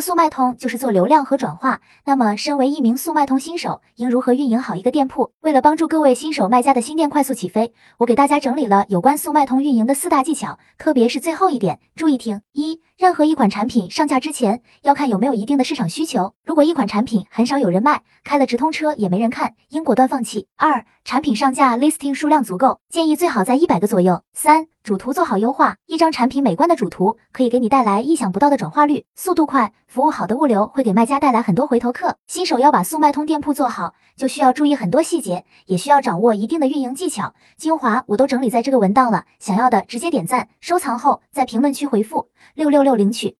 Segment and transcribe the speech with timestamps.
[0.00, 1.80] 速卖通就是做流量和转化。
[2.04, 5.32] 那么，身为一名速卖通新手，应如何运营好一个店铺？
[5.40, 16.34] 为了帮助各位新手卖家的新店快速起飞，我给大家整理了有关速卖通运营的四大技巧，特别是最后一点，注意听：一、任何一款产品上架之前，要看有没有一定的市场需求。
[16.44, 20.48] 如果一款产品很少有人卖，开了直通车也没人看，应果断放弃。
[20.56, 24.22] 二、产品上架 listing 数量足够，建议最好在一百个左右。
[24.42, 32.16] 三、主图做好优化，一张产品美观的主图可以给你带来意想不到的转化率，速度快，服务好的物流会给卖家带来很多回头客。
[32.26, 37.34] 新手要把速卖通店铺做好，就需要注意很多细节，也需要掌握一定的运营技巧。
[37.58, 43.36] 精华我都整理在这个文档了，想要的直接点赞收藏后，在评论区回复六六六领取。